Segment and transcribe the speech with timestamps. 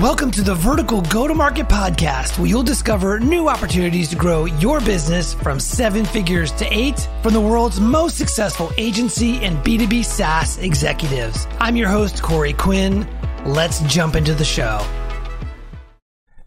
[0.00, 4.46] Welcome to the Vertical Go to Market Podcast, where you'll discover new opportunities to grow
[4.46, 10.02] your business from seven figures to eight from the world's most successful agency and B2B
[10.02, 11.46] SaaS executives.
[11.60, 13.06] I'm your host, Corey Quinn.
[13.44, 14.82] Let's jump into the show.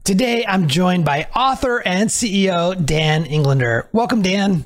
[0.04, 3.88] Today, I'm joined by author and CEO Dan Englander.
[3.92, 4.64] Welcome, Dan.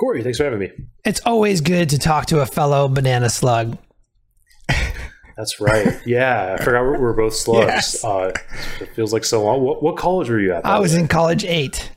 [0.00, 0.72] Corey, thanks for having me.
[1.04, 3.78] It's always good to talk to a fellow banana slug.
[5.38, 6.00] That's right.
[6.04, 7.68] Yeah, I forgot we're both slugs.
[7.68, 8.04] Yes.
[8.04, 8.32] Uh,
[8.80, 9.62] it feels like so long.
[9.62, 10.66] What, what college were you at?
[10.66, 11.00] I was way?
[11.00, 11.92] in college eight.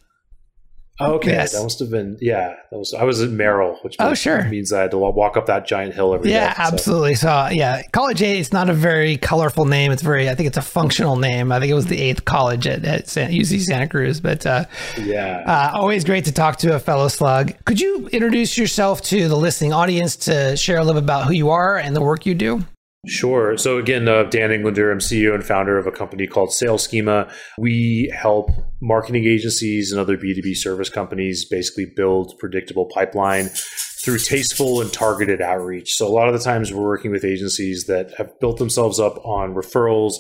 [1.02, 1.54] okay, yes.
[1.54, 2.54] that must have been yeah.
[2.70, 5.48] That was I was at Merrill, which oh sure means I had to walk up
[5.48, 7.16] that giant hill every yeah, day, absolutely.
[7.16, 7.30] So.
[7.30, 7.50] so.
[7.52, 8.40] yeah, college eight.
[8.40, 9.92] It's not a very colorful name.
[9.92, 11.52] It's very I think it's a functional name.
[11.52, 14.22] I think it was the eighth college at, at UC Santa Cruz.
[14.22, 14.66] But uh,
[15.00, 17.54] yeah, uh, always great to talk to a fellow slug.
[17.66, 21.34] Could you introduce yourself to the listening audience to share a little bit about who
[21.34, 22.64] you are and the work you do?
[23.08, 23.58] Sure.
[23.58, 27.32] So again, uh, Dan Englander, I'm CEO and founder of a company called Sales Schema.
[27.58, 33.50] We help marketing agencies and other B2B service companies basically build predictable pipeline
[34.04, 35.94] through tasteful and targeted outreach.
[35.96, 39.18] So a lot of the times we're working with agencies that have built themselves up
[39.26, 40.16] on referrals.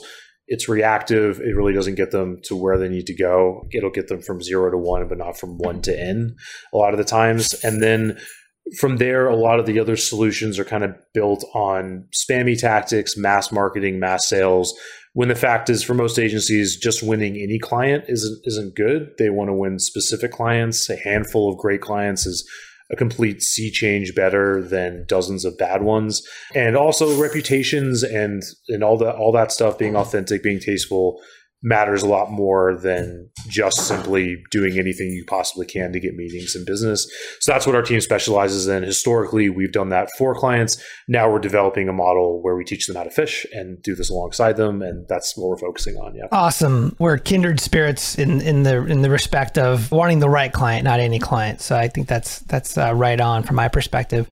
[0.47, 1.39] It's reactive.
[1.39, 3.67] It really doesn't get them to where they need to go.
[3.71, 6.35] It'll get them from zero to one, but not from one to N
[6.73, 7.53] a lot of the times.
[7.63, 8.17] And then
[8.77, 13.17] from there, a lot of the other solutions are kind of built on spammy tactics,
[13.17, 14.73] mass marketing, mass sales.
[15.13, 19.09] When the fact is, for most agencies, just winning any client isn't isn't good.
[19.17, 20.89] They want to win specific clients.
[20.89, 22.49] A handful of great clients is
[22.91, 26.21] a complete sea change better than dozens of bad ones.
[26.55, 31.19] And also reputations and and all that all that stuff being authentic, being tasteful
[31.63, 36.55] matters a lot more than just simply doing anything you possibly can to get meetings
[36.55, 37.07] and business.
[37.39, 38.83] So that's what our team specializes in.
[38.83, 40.81] Historically, we've done that for clients.
[41.07, 44.09] Now we're developing a model where we teach them how to fish and do this
[44.09, 46.15] alongside them, and that's what we're focusing on.
[46.15, 46.25] Yeah.
[46.31, 46.95] Awesome.
[46.99, 50.99] We're kindred spirits in in the in the respect of wanting the right client, not
[50.99, 51.61] any client.
[51.61, 54.27] So I think that's that's uh, right on from my perspective.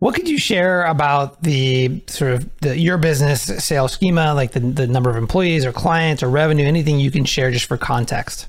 [0.00, 4.60] What could you share about the sort of the, your business sales schema, like the,
[4.60, 8.48] the number of employees or clients or revenue, anything you can share just for context?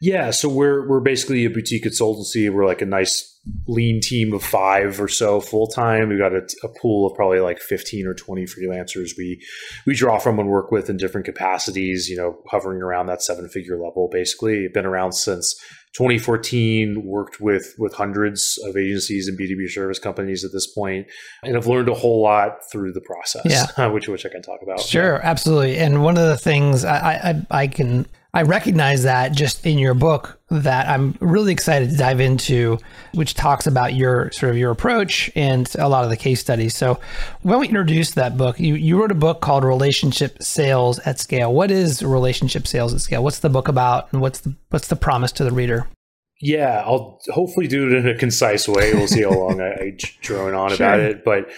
[0.00, 2.52] Yeah, so we're we're basically a boutique consultancy.
[2.52, 3.32] We're like a nice
[3.66, 6.10] lean team of five or so full time.
[6.10, 9.40] We've got a, a, pool of probably like fifteen or twenty freelancers we
[9.86, 12.08] we draw from and work with in different capacities.
[12.10, 14.08] You know, hovering around that seven figure level.
[14.12, 15.58] Basically, been around since
[15.96, 21.06] 2014 worked with with hundreds of agencies and b2b service companies at this point
[21.42, 23.86] and i've learned a whole lot through the process yeah.
[23.92, 27.62] which which i can talk about sure absolutely and one of the things i i,
[27.62, 28.06] I can
[28.36, 32.76] I recognize that just in your book that I'm really excited to dive into,
[33.14, 36.74] which talks about your sort of your approach and a lot of the case studies.
[36.74, 37.00] So
[37.40, 41.50] when we introduced that book, you, you wrote a book called Relationship Sales at Scale.
[41.50, 43.24] What is relationship sales at scale?
[43.24, 45.88] What's the book about and what's the what's the promise to the reader?
[46.42, 48.92] Yeah, I'll hopefully do it in a concise way.
[48.92, 50.86] We'll see how long I, I drone on sure.
[50.86, 51.24] about it.
[51.24, 51.48] But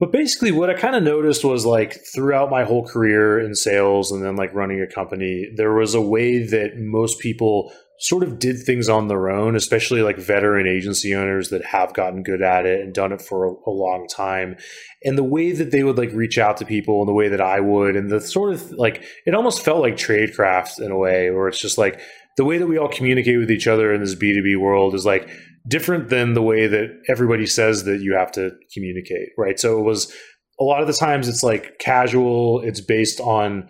[0.00, 4.12] but basically, what I kind of noticed was like throughout my whole career in sales
[4.12, 8.38] and then like running a company, there was a way that most people sort of
[8.38, 12.64] did things on their own, especially like veteran agency owners that have gotten good at
[12.64, 14.56] it and done it for a, a, long time.
[15.02, 17.40] And the way that they would like reach out to people and the way that
[17.40, 21.30] I would, and the sort of like it almost felt like tradecraft in a way,
[21.32, 22.00] where it's just like
[22.36, 25.28] the way that we all communicate with each other in this B2B world is like
[25.68, 29.60] different than the way that everybody says that you have to communicate, right?
[29.60, 30.12] So it was
[30.58, 33.68] a lot of the times it's like casual, it's based on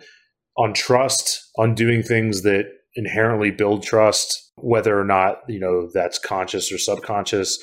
[0.57, 2.65] on trust, on doing things that
[2.95, 7.57] inherently build trust, whether or not, you know, that's conscious or subconscious.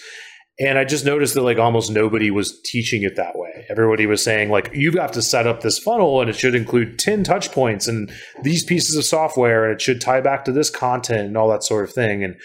[0.59, 3.67] And I just noticed that like almost nobody was teaching it that way.
[3.69, 6.55] Everybody was saying like you have got to set up this funnel and it should
[6.55, 8.11] include 10 touch points and
[8.43, 11.65] these pieces of software and it should tie back to this content and all that
[11.65, 12.25] sort of thing.
[12.25, 12.37] And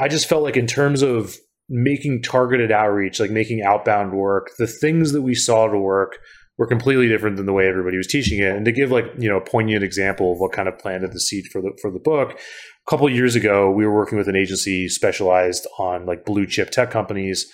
[0.00, 1.36] I just felt like in terms of
[1.68, 6.18] making targeted outreach, like making outbound work, the things that we saw to work
[6.58, 8.54] were completely different than the way everybody was teaching it.
[8.54, 11.20] And to give like, you know, a poignant example of what kind of planted the
[11.20, 14.36] seed for the for the book, a couple years ago, we were working with an
[14.36, 17.46] agency specialized on like blue chip tech companies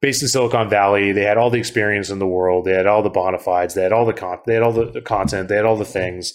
[0.00, 1.12] based in Silicon Valley.
[1.12, 2.64] They had all the experience in the world.
[2.64, 3.74] They had all the bona fides.
[3.74, 5.48] They had all the con- they had all the, the content.
[5.48, 6.32] They had all the things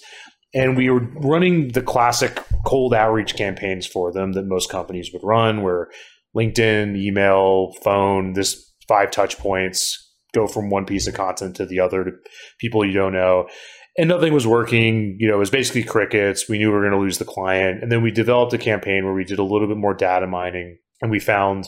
[0.54, 5.24] and we were running the classic cold outreach campaigns for them that most companies would
[5.24, 5.90] run where
[6.36, 10.04] linkedin email phone this five touch points
[10.34, 12.12] go from one piece of content to the other to
[12.60, 13.48] people you don't know.
[13.98, 15.16] And nothing was working.
[15.20, 16.50] You know it was basically crickets.
[16.50, 17.82] We knew we were going to lose the client.
[17.82, 20.80] And then we developed a campaign where we did a little bit more data mining
[21.02, 21.68] and we found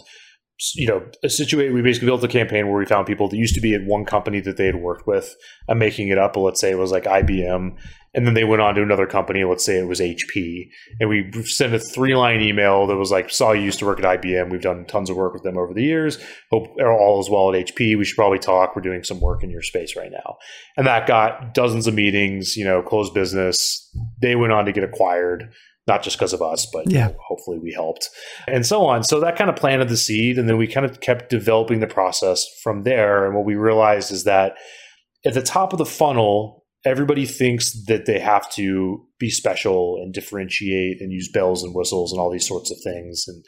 [0.75, 1.73] you know, a situation.
[1.73, 4.05] We basically built a campaign where we found people that used to be at one
[4.05, 5.35] company that they had worked with.
[5.67, 7.75] I'm making it up, let's say it was like IBM,
[8.13, 9.43] and then they went on to another company.
[9.43, 10.69] Let's say it was HP,
[10.99, 13.99] and we sent a three line email that was like, "Saw you used to work
[13.99, 14.49] at IBM.
[14.49, 16.17] We've done tons of work with them over the years.
[16.51, 17.97] Hope all is well at HP.
[17.97, 18.75] We should probably talk.
[18.75, 20.37] We're doing some work in your space right now."
[20.77, 22.55] And that got dozens of meetings.
[22.55, 23.89] You know, closed business.
[24.21, 25.49] They went on to get acquired
[25.87, 27.09] not just because of us, but yeah.
[27.27, 28.09] Hopefully we helped
[28.47, 29.03] and so on.
[29.03, 30.37] So that kind of planted the seed.
[30.37, 33.25] And then we kind of kept developing the process from there.
[33.25, 34.53] And what we realized is that
[35.25, 40.13] at the top of the funnel, everybody thinks that they have to be special and
[40.13, 43.25] differentiate and use bells and whistles and all these sorts of things.
[43.27, 43.43] And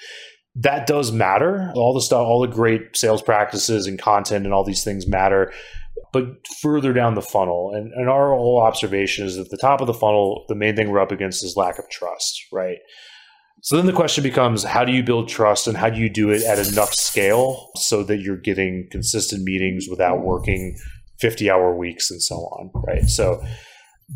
[0.60, 1.72] that does matter.
[1.76, 5.52] All the stuff, all the great sales practices and content and all these things matter
[6.14, 7.72] but further down the funnel.
[7.74, 10.90] And, and our whole observation is at the top of the funnel, the main thing
[10.90, 12.78] we're up against is lack of trust, right?
[13.62, 16.30] So then the question becomes how do you build trust and how do you do
[16.30, 20.78] it at enough scale so that you're getting consistent meetings without working
[21.20, 23.10] 50 hour weeks and so on, right?
[23.10, 23.44] So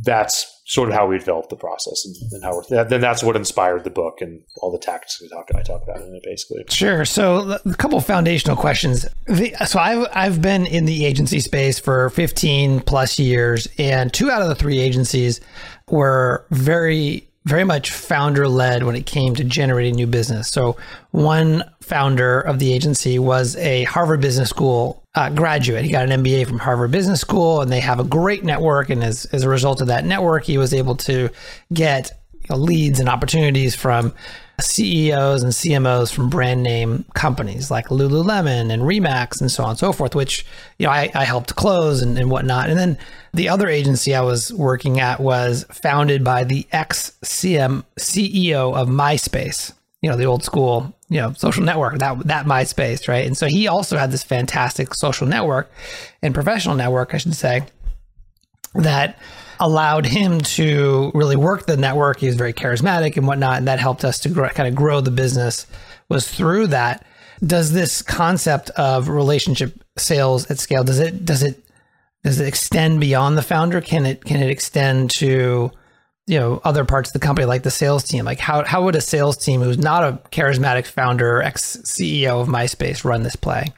[0.04, 3.36] that's sort of how we developed the process and, and how we're, then that's what
[3.36, 6.64] inspired the book and all the tactics we talk, I talk about in it basically.
[6.70, 7.04] Sure.
[7.04, 9.06] So a couple foundational questions.
[9.28, 14.32] The, so I've, I've been in the agency space for 15 plus years and two
[14.32, 15.42] out of the three agencies
[15.90, 20.48] were very very much founder led when it came to generating new business.
[20.48, 20.78] So,
[21.10, 25.84] one founder of the agency was a Harvard Business School uh, graduate.
[25.84, 28.90] He got an MBA from Harvard Business School, and they have a great network.
[28.90, 31.30] And as, as a result of that network, he was able to
[31.74, 34.14] get you know, leads and opportunities from
[34.62, 39.80] CEOs and CMOs from brand name companies like Lululemon and Remax and so on and
[39.80, 40.46] so forth, which
[40.78, 42.70] you know I, I helped close and, and whatnot.
[42.70, 42.98] And then
[43.34, 48.88] the other agency I was working at was founded by the ex CM CEO of
[48.88, 53.26] MySpace, you know, the old school, you know, social network, that that MySpace, right?
[53.26, 55.72] And so he also had this fantastic social network
[56.22, 57.64] and professional network, I should say,
[58.74, 59.20] that
[59.60, 62.20] allowed him to really work the network.
[62.20, 65.02] He was very charismatic and whatnot, and that helped us to grow, kind of grow
[65.02, 65.68] the business.
[66.10, 67.06] Was through that.
[67.44, 71.64] Does this concept of relationship sales at scale does it does it
[72.24, 73.82] does it extend beyond the founder?
[73.82, 75.72] Can it can it extend to
[76.28, 78.26] you know other parts of the company like the sales team?
[78.26, 82.48] Like how how would a sales team who's not a charismatic founder, ex CEO of
[82.48, 83.74] MySpace, run this play?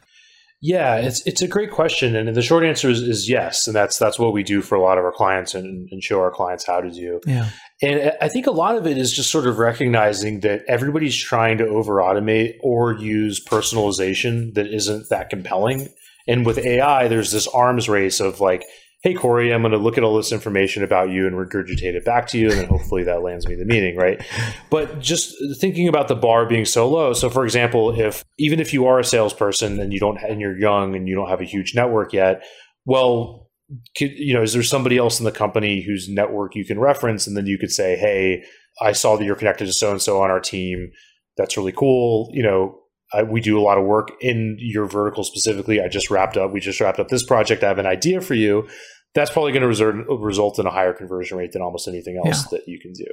[0.65, 3.97] Yeah, it's it's a great question, and the short answer is, is yes, and that's
[3.97, 6.65] that's what we do for a lot of our clients and, and show our clients
[6.65, 7.19] how to do.
[7.27, 7.49] Yeah,
[7.81, 11.57] and I think a lot of it is just sort of recognizing that everybody's trying
[11.57, 15.89] to over automate or use personalization that isn't that compelling.
[16.29, 18.63] And with AI, there's this arms race of like,
[19.03, 22.05] hey, Corey, I'm going to look at all this information about you and regurgitate it
[22.05, 22.49] back to you.
[22.49, 24.25] And then hopefully that lands me the meeting, right?
[24.69, 27.11] But just thinking about the bar being so low.
[27.11, 30.57] So, for example, if even if you are a salesperson and you don't, and you're
[30.57, 32.43] young and you don't have a huge network yet,
[32.85, 33.49] well,
[33.97, 37.27] could, you know, is there somebody else in the company whose network you can reference?
[37.27, 38.43] And then you could say, hey,
[38.81, 40.91] I saw that you're connected to so and so on our team.
[41.35, 42.29] That's really cool.
[42.31, 42.79] You know,
[43.13, 45.81] I, we do a lot of work in your vertical specifically.
[45.81, 46.51] I just wrapped up.
[46.51, 47.63] We just wrapped up this project.
[47.63, 48.67] I have an idea for you.
[49.15, 52.43] That's probably going to result, result in a higher conversion rate than almost anything else
[52.43, 52.57] yeah.
[52.57, 53.05] that you can do.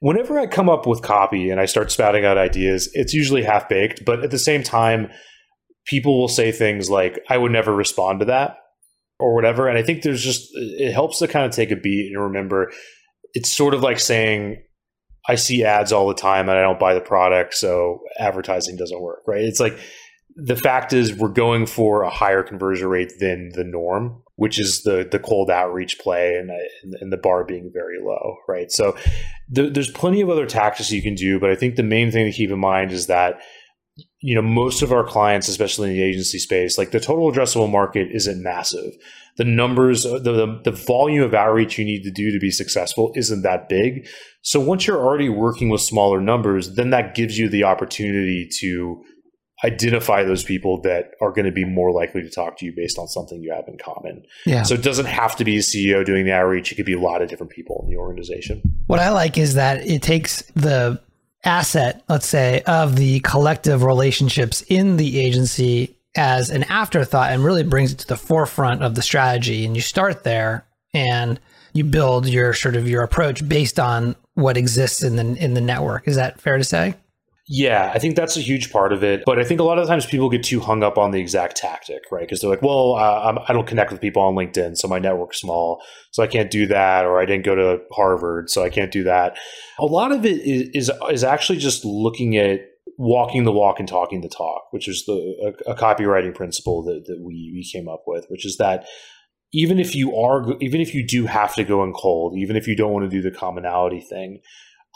[0.00, 3.68] Whenever I come up with copy and I start spouting out ideas, it's usually half
[3.68, 4.04] baked.
[4.04, 5.10] But at the same time,
[5.86, 8.58] people will say things like, "I would never respond to that,"
[9.18, 9.66] or whatever.
[9.66, 12.70] And I think there's just it helps to kind of take a beat and remember
[13.34, 14.62] it's sort of like saying
[15.30, 19.00] I see ads all the time and I don't buy the product, so advertising doesn't
[19.00, 19.44] work, right?
[19.44, 19.78] It's like
[20.34, 24.82] the fact is we're going for a higher conversion rate than the norm, which is
[24.82, 26.50] the the cold outreach play and,
[27.00, 28.72] and the bar being very low, right?
[28.72, 28.96] So
[29.54, 32.26] th- there's plenty of other tactics you can do, but I think the main thing
[32.26, 33.40] to keep in mind is that
[34.20, 37.70] you know most of our clients especially in the agency space like the total addressable
[37.70, 38.92] market isn't massive
[39.36, 43.12] the numbers the, the, the volume of outreach you need to do to be successful
[43.14, 44.06] isn't that big
[44.42, 49.02] so once you're already working with smaller numbers then that gives you the opportunity to
[49.64, 52.98] identify those people that are going to be more likely to talk to you based
[52.98, 54.24] on something you have in common.
[54.46, 54.62] Yeah.
[54.62, 56.72] So it doesn't have to be a CEO doing the outreach.
[56.72, 58.62] It could be a lot of different people in the organization.
[58.86, 61.00] What I like is that it takes the
[61.44, 67.62] asset, let's say, of the collective relationships in the agency as an afterthought and really
[67.62, 69.64] brings it to the forefront of the strategy.
[69.64, 71.38] And you start there and
[71.72, 75.60] you build your sort of your approach based on what exists in the in the
[75.60, 76.08] network.
[76.08, 76.94] Is that fair to say?
[77.52, 79.24] Yeah, I think that's a huge part of it.
[79.26, 81.56] But I think a lot of times people get too hung up on the exact
[81.56, 82.20] tactic, right?
[82.20, 85.40] Because they're like, well, uh, I don't connect with people on LinkedIn, so my network's
[85.40, 87.04] small, so I can't do that.
[87.04, 89.36] Or I didn't go to Harvard, so I can't do that.
[89.80, 92.60] A lot of it is, is, is actually just looking at
[92.98, 97.06] walking the walk and talking the talk, which is the a, a copywriting principle that,
[97.06, 98.86] that we, we came up with, which is that
[99.52, 102.68] even if you are even if you do have to go in cold, even if
[102.68, 104.38] you don't want to do the commonality thing,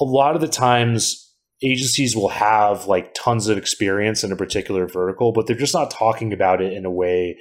[0.00, 1.33] a lot of the times
[1.64, 5.90] agencies will have like tons of experience in a particular vertical, but they're just not
[5.90, 7.36] talking about it in a way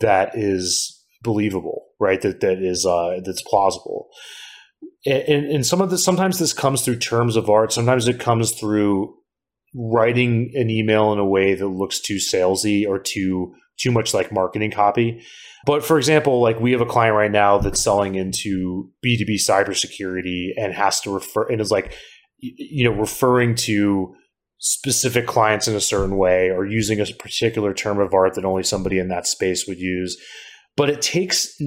[0.00, 2.20] that is believable, right?
[2.20, 4.08] That that is uh, that's plausible.
[5.06, 7.72] And, and some of this, sometimes this comes through terms of art.
[7.72, 9.14] Sometimes it comes through
[9.74, 14.30] writing an email in a way that looks too salesy or too too much like
[14.32, 15.24] marketing copy.
[15.64, 20.50] But for example, like we have a client right now that's selling into B2B cybersecurity
[20.56, 21.94] and has to refer and is like
[22.40, 24.14] you know referring to
[24.60, 28.62] specific clients in a certain way or using a particular term of art that only
[28.62, 30.18] somebody in that space would use.
[30.76, 31.58] But it takes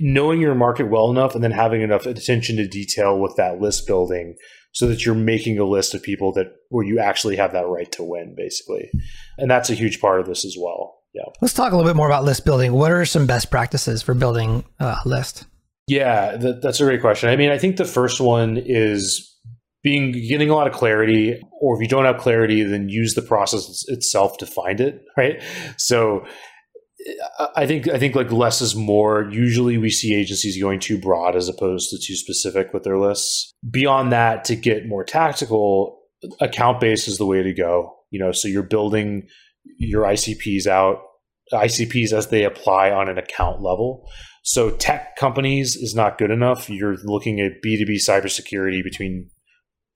[0.00, 3.86] knowing your market well enough and then having enough attention to detail with that list
[3.86, 4.34] building
[4.72, 7.90] so that you're making a list of people that where you actually have that right
[7.92, 8.90] to win basically.
[9.38, 10.96] And that's a huge part of this as well.
[11.14, 11.22] Yeah.
[11.40, 12.72] Let's talk a little bit more about list building.
[12.72, 15.46] What are some best practices for building uh, a list?
[15.86, 17.30] Yeah that, that's a great question.
[17.30, 19.36] I mean i think the first one is
[19.82, 23.22] being getting a lot of clarity or if you don't have clarity then use the
[23.22, 25.42] process itself to find it right
[25.76, 26.24] so
[27.54, 29.28] I think I think like less is more.
[29.30, 33.52] Usually, we see agencies going too broad as opposed to too specific with their lists.
[33.70, 36.00] Beyond that, to get more tactical,
[36.40, 37.94] account base is the way to go.
[38.10, 39.28] You know, so you're building
[39.78, 40.98] your ICPs out,
[41.52, 44.08] ICPs as they apply on an account level.
[44.42, 46.68] So tech companies is not good enough.
[46.68, 49.30] You're looking at B two B cybersecurity between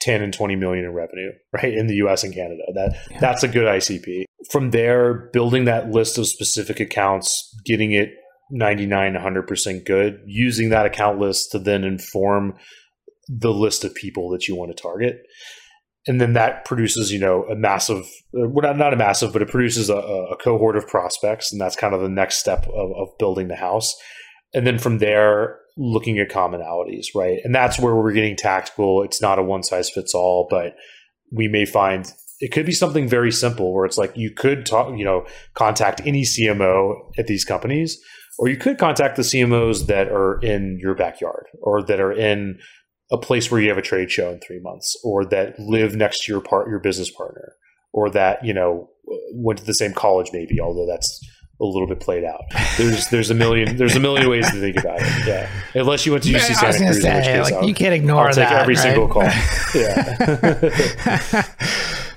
[0.03, 1.73] 10 and 20 million in revenue, right?
[1.73, 2.63] In the US and Canada.
[2.75, 3.21] That yeah.
[3.21, 4.25] that's a good ICP.
[4.51, 8.11] From there, building that list of specific accounts, getting it
[8.51, 12.55] 99 100% good, using that account list to then inform
[13.29, 15.23] the list of people that you want to target.
[16.09, 18.05] And then that produces, you know, a massive,
[18.37, 21.53] uh, well, not a massive, but it produces a, a cohort of prospects.
[21.53, 23.95] And that's kind of the next step of, of building the house.
[24.53, 27.39] And then from there, looking at commonalities, right?
[27.45, 29.03] And that's where we're getting tactical.
[29.03, 30.77] It's not a one size fits all, but
[31.31, 34.97] we may find it could be something very simple where it's like you could talk,
[34.99, 35.25] you know,
[35.55, 38.01] contact any CMO at these companies,
[38.39, 42.59] or you could contact the CMOs that are in your backyard or that are in
[43.13, 46.25] a place where you have a trade show in three months, or that live next
[46.25, 47.53] to your part your business partner,
[47.93, 48.89] or that you know
[49.35, 51.21] went to the same college maybe, although that's
[51.63, 52.43] a little bit played out.
[52.77, 55.27] There's there's a million there's a million ways to think about it.
[55.27, 58.35] Yeah, unless you went to UC Santa Cruz, say, like, I'll, you can't ignore I'll
[58.35, 58.49] that.
[58.49, 58.83] Take every right?
[58.83, 59.23] single call.
[59.75, 61.43] Yeah.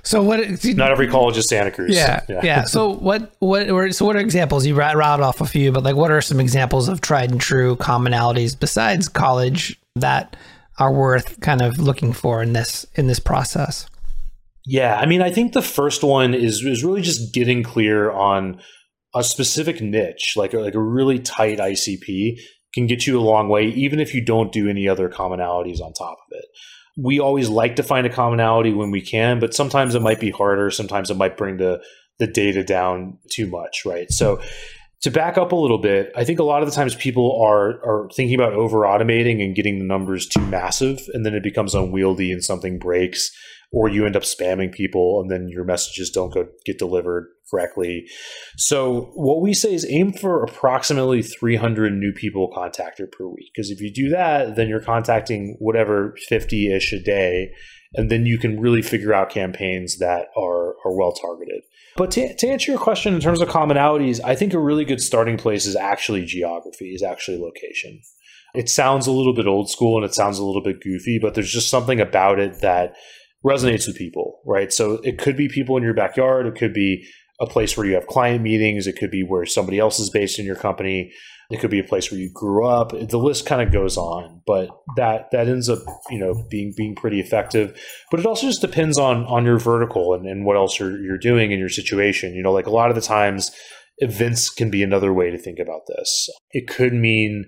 [0.03, 0.39] so what?
[0.65, 1.95] Not every college is Santa Cruz.
[1.95, 2.41] Yeah, yeah.
[2.43, 2.63] yeah.
[2.65, 3.33] So what?
[3.39, 3.93] What?
[3.93, 4.65] So what are examples?
[4.65, 7.77] You routed off a few, but like, what are some examples of tried and true
[7.77, 10.35] commonalities besides college that
[10.79, 13.87] are worth kind of looking for in this in this process?
[14.65, 18.59] Yeah, I mean, I think the first one is is really just getting clear on
[19.15, 22.39] a specific niche, like a, like a really tight ICP,
[22.73, 25.93] can get you a long way, even if you don't do any other commonalities on
[25.93, 26.45] top of it.
[26.97, 30.31] We always like to find a commonality when we can, but sometimes it might be
[30.31, 30.69] harder.
[30.69, 31.81] Sometimes it might bring the
[32.17, 34.09] the data down too much, right?
[34.09, 34.41] So
[35.01, 37.81] to back up a little bit, I think a lot of the times people are
[37.85, 41.75] are thinking about over automating and getting the numbers too massive, and then it becomes
[41.75, 43.31] unwieldy and something breaks
[43.71, 48.07] or you end up spamming people and then your messages don't go get delivered correctly.
[48.57, 53.69] So what we say is aim for approximately 300 new people contacted per week because
[53.69, 57.51] if you do that, then you're contacting whatever 50ish a day
[57.95, 61.61] and then you can really figure out campaigns that are are well targeted.
[61.95, 65.01] But to, to answer your question in terms of commonalities, I think a really good
[65.01, 68.01] starting place is actually geography, is actually location.
[68.53, 71.35] It sounds a little bit old school and it sounds a little bit goofy, but
[71.35, 72.95] there's just something about it that
[73.45, 74.73] resonates with people, right?
[74.73, 77.05] So it could be people in your backyard, it could be
[77.39, 80.39] a place where you have client meetings, it could be where somebody else is based
[80.39, 81.11] in your company,
[81.49, 82.91] it could be a place where you grew up.
[82.91, 86.95] The list kind of goes on, but that that ends up you know being being
[86.95, 87.79] pretty effective.
[88.09, 91.17] But it also just depends on on your vertical and, and what else you're you're
[91.17, 92.33] doing in your situation.
[92.33, 93.51] You know, like a lot of the times,
[93.99, 96.29] events can be another way to think about this.
[96.51, 97.45] It could mean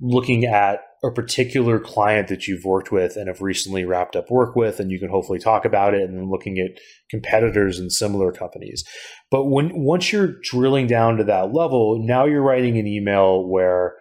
[0.00, 4.56] looking at a particular client that you've worked with and have recently wrapped up work
[4.56, 6.80] with, and you can hopefully talk about it and looking at
[7.10, 8.82] competitors and similar companies.
[9.30, 13.96] But when once you're drilling down to that level, now you're writing an email where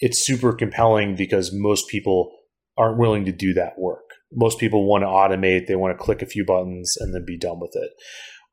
[0.00, 2.30] it's super compelling because most people
[2.76, 4.02] aren't willing to do that work.
[4.32, 7.38] Most people want to automate, they want to click a few buttons and then be
[7.38, 7.90] done with it.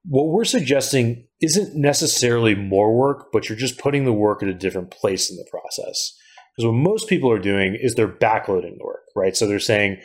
[0.05, 4.53] What we're suggesting isn't necessarily more work, but you're just putting the work at a
[4.53, 6.15] different place in the process.
[6.55, 9.35] Because what most people are doing is they're backloading the work, right?
[9.35, 9.97] So they're saying,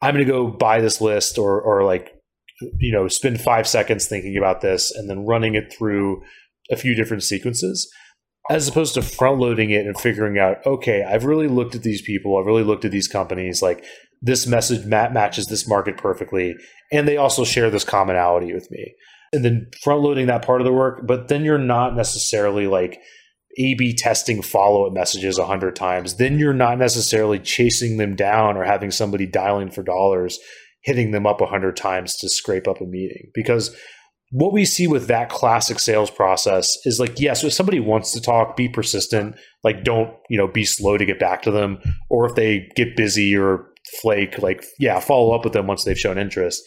[0.00, 2.14] I'm going to go buy this list or, or like
[2.78, 6.22] you know, spend five seconds thinking about this and then running it through
[6.70, 7.90] a few different sequences
[8.50, 12.02] as opposed to front loading it and figuring out, okay, I've really looked at these
[12.02, 13.84] people, I've really looked at these companies, like
[14.20, 16.56] this message mat- matches this market perfectly,
[16.90, 18.94] and they also share this commonality with me.
[19.32, 23.00] And then front loading that part of the work, but then you're not necessarily like
[23.58, 26.16] A B testing follow up messages a hundred times.
[26.16, 30.38] Then you're not necessarily chasing them down or having somebody dialing for dollars,
[30.82, 33.30] hitting them up a hundred times to scrape up a meeting.
[33.34, 33.76] Because
[34.30, 38.20] what we see with that classic sales process is like, yes, if somebody wants to
[38.20, 39.36] talk, be persistent.
[39.62, 41.78] Like, don't you know, be slow to get back to them.
[42.08, 43.66] Or if they get busy or
[44.00, 46.62] flake, like, yeah, follow up with them once they've shown interest.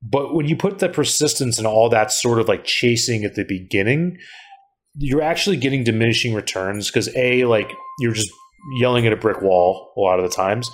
[0.00, 3.44] But when you put the persistence and all that sort of like chasing at the
[3.44, 4.16] beginning,
[4.96, 8.30] you're actually getting diminishing returns because a like you're just
[8.78, 10.70] yelling at a brick wall a lot of the times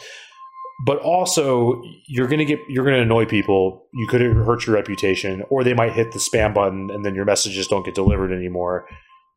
[0.82, 3.86] but also you're to get you're to annoy people.
[3.92, 7.26] You could hurt your reputation or they might hit the spam button and then your
[7.26, 8.86] messages don't get delivered anymore.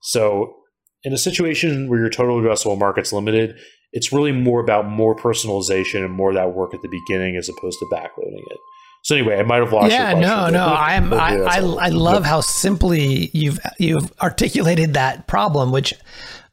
[0.02, 0.56] So
[1.04, 3.58] in a situation where your total addressable market's limited
[3.96, 7.78] it's really more about more personalization and more that work at the beginning as opposed
[7.78, 8.58] to backloading it
[9.04, 9.92] so anyway, I might have lost.
[9.92, 10.66] Yeah, no, no.
[10.66, 11.14] I'm.
[11.14, 15.94] I, I, I love how simply you've you've articulated that problem, which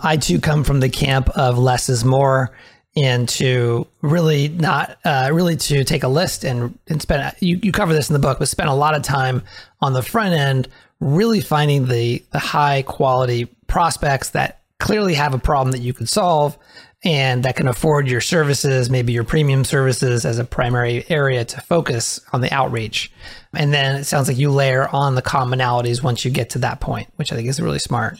[0.01, 2.51] I too come from the camp of less is more
[2.97, 7.71] and to really not uh, really to take a list and, and spend you, you
[7.71, 9.43] cover this in the book but spend a lot of time
[9.81, 10.67] on the front end
[10.99, 16.09] really finding the the high quality prospects that clearly have a problem that you could
[16.09, 16.59] solve
[17.05, 21.61] and that can afford your services maybe your premium services as a primary area to
[21.61, 23.11] focus on the outreach
[23.55, 26.81] and then it sounds like you layer on the commonalities once you get to that
[26.81, 28.17] point which i think is really smart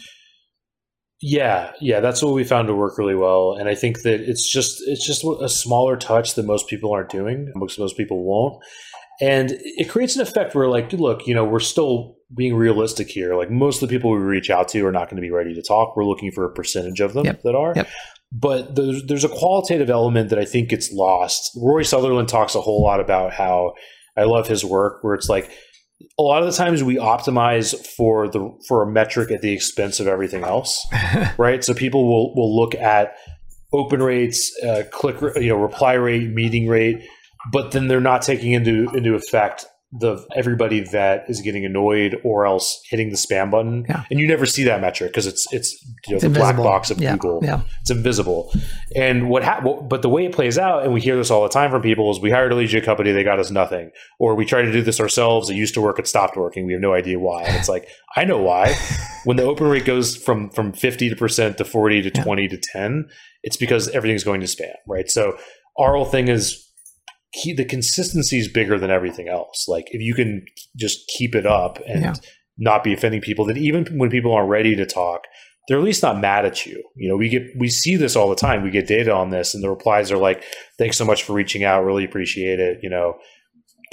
[1.23, 4.51] yeah, yeah, that's what we found to work really well, and I think that it's
[4.51, 7.51] just it's just a smaller touch that most people aren't doing.
[7.53, 8.63] Most most people won't,
[9.21, 13.35] and it creates an effect where like, look, you know, we're still being realistic here.
[13.35, 15.53] Like most of the people we reach out to are not going to be ready
[15.53, 15.95] to talk.
[15.95, 17.43] We're looking for a percentage of them yep.
[17.43, 17.73] that are.
[17.75, 17.87] Yep.
[18.31, 21.51] But there's there's a qualitative element that I think gets lost.
[21.57, 23.73] Rory Sutherland talks a whole lot about how
[24.15, 25.51] I love his work, where it's like
[26.17, 29.99] a lot of the times we optimize for the for a metric at the expense
[29.99, 30.85] of everything else,
[31.37, 31.63] right?
[31.63, 33.15] So people will will look at
[33.73, 37.03] open rates, uh, click, you know, reply rate, meeting rate,
[37.51, 42.45] but then they're not taking into into effect the everybody that is getting annoyed or
[42.45, 44.05] else hitting the spam button yeah.
[44.09, 46.39] and you never see that metric because it's it's you know it's the invisible.
[46.41, 47.11] black box of yeah.
[47.11, 47.61] google yeah.
[47.81, 48.53] it's invisible
[48.95, 51.49] and what ha- but the way it plays out and we hear this all the
[51.49, 54.45] time from people is we hired a gen company they got us nothing or we
[54.45, 56.93] tried to do this ourselves it used to work it stopped working we have no
[56.93, 58.73] idea why and it's like i know why
[59.25, 62.57] when the open rate goes from from 50 to percent to 40 to 20 to
[62.57, 63.09] 10
[63.43, 65.37] it's because everything's going to spam right so
[65.77, 66.70] our whole thing is
[67.33, 69.65] key, the consistency is bigger than everything else.
[69.67, 72.13] Like if you can just keep it up and yeah.
[72.57, 75.21] not be offending people, then even when people aren't ready to talk,
[75.67, 76.83] they're at least not mad at you.
[76.95, 78.63] You know, we get we see this all the time.
[78.63, 80.43] We get data on this, and the replies are like,
[80.77, 81.85] "Thanks so much for reaching out.
[81.85, 83.17] Really appreciate it." You know,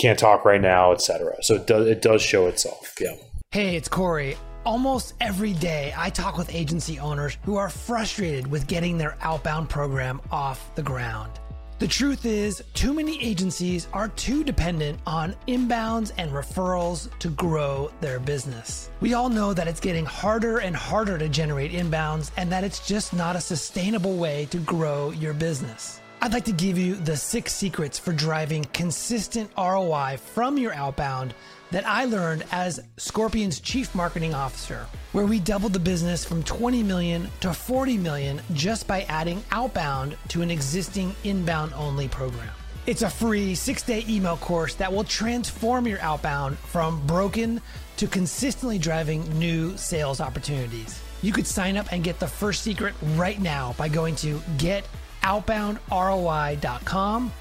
[0.00, 1.36] can't talk right now, etc.
[1.42, 2.94] So it does it does show itself.
[3.00, 3.14] Yeah.
[3.50, 4.36] Hey, it's Corey.
[4.64, 9.70] Almost every day, I talk with agency owners who are frustrated with getting their outbound
[9.70, 11.38] program off the ground.
[11.78, 17.92] The truth is, too many agencies are too dependent on inbounds and referrals to grow
[18.00, 18.90] their business.
[19.00, 22.84] We all know that it's getting harder and harder to generate inbounds and that it's
[22.84, 26.00] just not a sustainable way to grow your business.
[26.20, 31.32] I'd like to give you the six secrets for driving consistent ROI from your outbound
[31.70, 36.82] that I learned as Scorpion's chief marketing officer, where we doubled the business from 20
[36.82, 42.48] million to 40 million just by adding outbound to an existing inbound only program.
[42.86, 47.60] It's a free six day email course that will transform your outbound from broken
[47.98, 51.02] to consistently driving new sales opportunities.
[51.20, 57.32] You could sign up and get the first secret right now by going to getoutboundroi.com.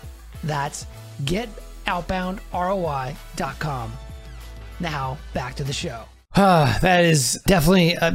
[0.43, 0.85] That's
[1.23, 3.93] getoutboundroi.com.
[4.79, 6.05] Now back to the show.
[6.35, 8.11] Uh, that is definitely, uh,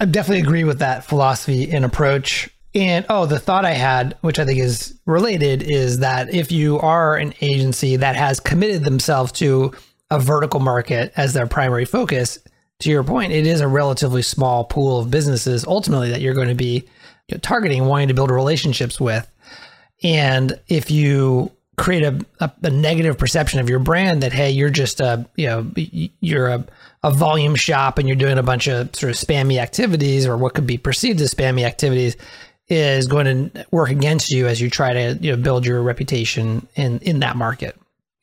[0.00, 2.50] I definitely agree with that philosophy and approach.
[2.74, 6.78] And oh, the thought I had, which I think is related, is that if you
[6.80, 9.72] are an agency that has committed themselves to
[10.10, 12.38] a vertical market as their primary focus,
[12.80, 16.48] to your point, it is a relatively small pool of businesses ultimately that you're going
[16.48, 16.86] to be
[17.40, 19.26] targeting, wanting to build relationships with.
[20.02, 24.70] And if you create a, a, a, negative perception of your brand that hey you're
[24.70, 25.70] just a you know
[26.20, 26.64] you're a,
[27.02, 30.54] a volume shop and you're doing a bunch of sort of spammy activities or what
[30.54, 32.16] could be perceived as spammy activities
[32.68, 36.66] is going to work against you as you try to you know build your reputation
[36.74, 37.76] in in that market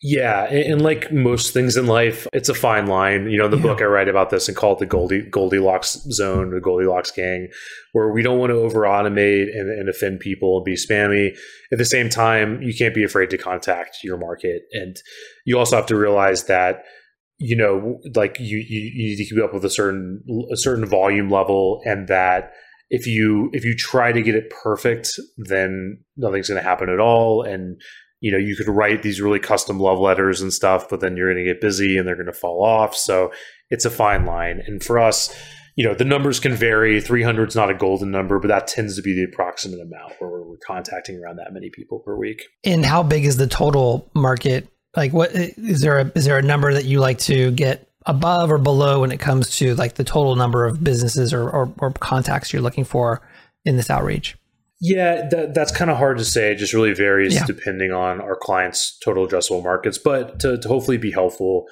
[0.06, 3.30] Yeah, and, like most things in life, it's a fine line.
[3.30, 3.64] You know, the yeah.
[3.64, 7.48] book I write about this and call it the Goldie, Goldilocks zone, the Goldilocks gang,
[7.94, 11.30] where we don't want to over automate and, and, offend people and be spammy.
[11.72, 14.98] At the same time, you can't be afraid to contact your market, and
[15.46, 16.84] you also have to realize that
[17.40, 20.86] you know, like you, you, you need to keep up with a certain a certain
[20.86, 22.52] volume level, and that
[22.90, 27.00] if you if you try to get it perfect, then nothing's going to happen at
[27.00, 27.82] all, and
[28.24, 31.32] you know you could write these really custom love letters and stuff but then you're
[31.32, 32.96] going to get busy and they're going to fall off.
[32.96, 33.32] So
[33.70, 34.64] it's a fine line.
[34.66, 35.36] And for us
[35.76, 37.02] you know the numbers can vary.
[37.02, 40.42] 300 is not a golden number but that tends to be the approximate amount where
[40.42, 42.44] we're contacting around that many people per week.
[42.64, 44.68] And how big is the total market?
[44.96, 48.52] Like what is there a is there a number that you like to get above
[48.52, 51.92] or below when it comes to like the total number of businesses or, or, or
[51.92, 53.22] contacts you're looking for
[53.66, 54.36] in this outreach
[54.86, 56.52] yeah, that, that's kind of hard to say.
[56.52, 57.46] It just really varies yeah.
[57.46, 59.98] depending on our clients' total addressable markets.
[59.98, 61.68] But to, to hopefully be helpful,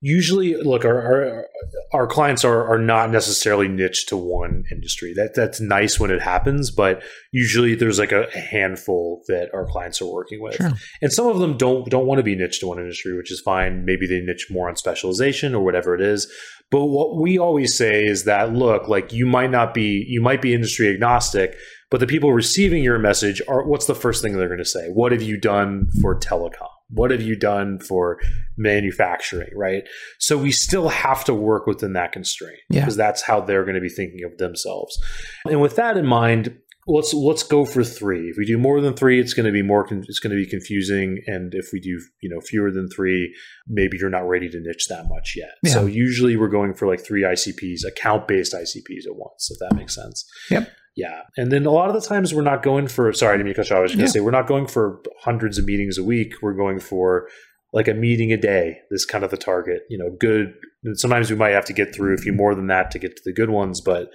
[0.00, 1.46] usually, look, our our,
[1.92, 5.14] our clients are, are not necessarily niche to one industry.
[5.14, 10.02] That that's nice when it happens, but usually there's like a handful that our clients
[10.02, 10.72] are working with, sure.
[11.00, 13.40] and some of them don't don't want to be niche to one industry, which is
[13.40, 13.84] fine.
[13.84, 16.26] Maybe they niche more on specialization or whatever it is.
[16.72, 20.42] But what we always say is that look, like you might not be you might
[20.42, 21.56] be industry agnostic
[21.90, 24.88] but the people receiving your message are what's the first thing they're going to say?
[24.88, 26.68] What have you done for telecom?
[26.88, 28.18] What have you done for
[28.56, 29.50] manufacturing?
[29.56, 29.84] Right.
[30.18, 32.80] So we still have to work within that constraint yeah.
[32.80, 35.00] because that's how they're going to be thinking of themselves.
[35.46, 38.28] And with that in mind, let's let's go for three.
[38.28, 39.86] If we do more than three, it's going to be more.
[39.90, 41.20] It's going to be confusing.
[41.26, 43.34] And if we do, you know, fewer than three,
[43.66, 45.54] maybe you're not ready to niche that much yet.
[45.62, 45.72] Yeah.
[45.72, 49.76] So usually we're going for like three ICPs, account based ICPs at once, if that
[49.76, 50.28] makes sense.
[50.50, 50.70] Yep.
[50.96, 51.22] Yeah.
[51.36, 53.70] And then a lot of the times we're not going for, sorry, to off.
[53.70, 54.06] I was going to yeah.
[54.06, 56.34] say, we're not going for hundreds of meetings a week.
[56.40, 57.28] We're going for
[57.74, 58.78] like a meeting a day.
[58.90, 60.54] This kind of the target, you know, good.
[60.84, 63.14] And sometimes we might have to get through a few more than that to get
[63.16, 64.08] to the good ones, but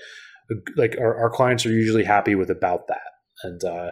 [0.51, 3.11] uh, like our, our clients are usually happy with about that.
[3.43, 3.91] And, uh,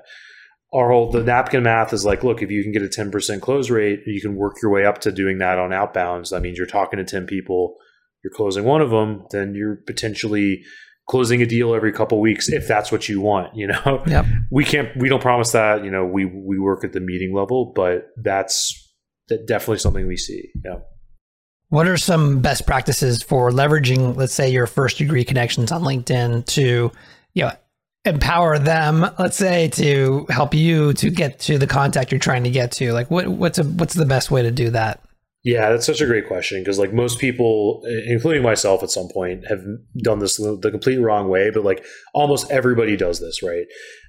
[0.72, 3.72] our whole the napkin math is like look if you can get a 10% close
[3.72, 6.68] rate you can work your way up to doing that on outbounds that means you're
[6.68, 7.76] talking to 10 people
[8.24, 10.62] you're closing one of them then you're potentially
[11.10, 14.04] closing a deal every couple weeks if that's what you want you know?
[14.08, 14.26] Yep.
[14.52, 17.74] we can't we don't promise that you know we we work at the meeting level
[17.76, 18.88] but that's
[19.28, 20.76] definitely something we see yeah.
[21.72, 26.46] What are some best practices for leveraging let's say your first degree connections on linkedin
[26.48, 26.92] to
[27.34, 27.52] you know
[28.06, 32.50] empower them let's say to help you to get to the contact you're trying to
[32.50, 32.94] get to?
[32.94, 35.02] Like what what's a what's the best way to do that
[35.44, 39.48] yeah, that's such a great question because like most people, including myself at some point,
[39.48, 39.64] have
[40.04, 41.50] done this the complete wrong way.
[41.50, 43.66] But like almost everybody does this, right?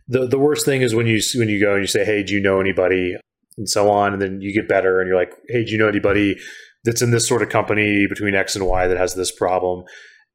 [0.08, 2.34] The the worst thing is when you when you go and you say, "Hey, do
[2.34, 3.16] you know anybody?"
[3.56, 5.88] and so on, and then you get better and you're like, "Hey, do you know
[5.88, 6.36] anybody
[6.84, 9.84] that's in this sort of company between X and Y that has this problem?"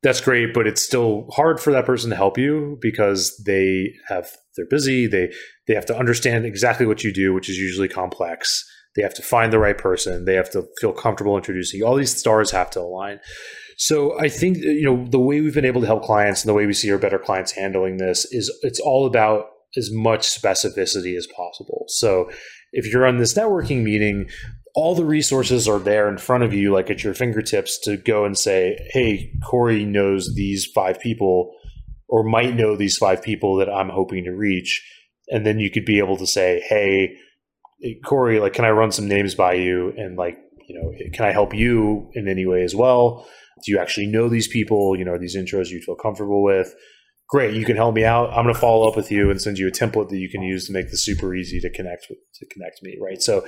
[0.02, 4.30] That's great, but it's still hard for that person to help you because they have
[4.56, 5.08] they're busy.
[5.08, 5.34] They
[5.68, 8.64] they have to understand exactly what you do, which is usually complex
[8.96, 10.26] they have to find the right person.
[10.26, 11.80] They have to feel comfortable introducing.
[11.80, 11.88] You.
[11.88, 13.20] All these stars have to align.
[13.78, 16.54] So I think you know the way we've been able to help clients and the
[16.54, 21.18] way we see our better clients handling this is it's all about as much specificity
[21.18, 21.84] as possible.
[21.90, 22.30] So
[22.72, 24.30] if you're on this networking meeting,
[24.76, 28.24] all the resources are there in front of you, like at your fingertips, to go
[28.24, 31.54] and say, "Hey, Corey knows these five people,
[32.08, 34.82] or might know these five people that I'm hoping to reach,"
[35.30, 37.18] and then you could be able to say, "Hey."
[38.06, 39.94] Corey, like, can I run some names by you?
[39.98, 43.28] And like, you know, can I help you in any way as well?
[43.64, 44.96] Do you actually know these people?
[44.98, 46.74] You know, are these intros you feel comfortable with?
[47.28, 48.30] Great, you can help me out.
[48.30, 50.44] I'm going to follow up with you and send you a template that you can
[50.44, 52.98] use to make this super easy to connect with to connect me.
[53.02, 53.40] Right, so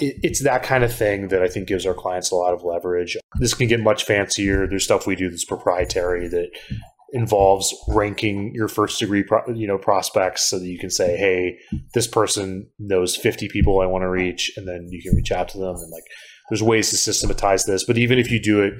[0.00, 2.64] it, it's that kind of thing that I think gives our clients a lot of
[2.64, 3.16] leverage.
[3.38, 4.66] This can get much fancier.
[4.66, 6.50] There's stuff we do that's proprietary that
[7.12, 11.58] involves ranking your first degree pro, you know prospects so that you can say hey
[11.92, 15.48] this person knows 50 people i want to reach and then you can reach out
[15.50, 16.04] to them and like
[16.52, 17.84] there's ways to systematize this.
[17.84, 18.74] But even if you do it